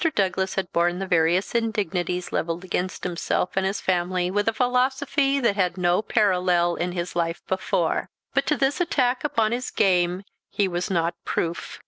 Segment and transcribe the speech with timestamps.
[0.15, 5.39] Douglas had borne the various indignities levelled against himself and his family with a philosophy
[5.39, 10.23] that had no parallel in his life before; but to this attack upon his game
[10.49, 11.79] he was not proof.